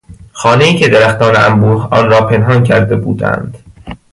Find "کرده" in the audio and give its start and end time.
2.63-2.95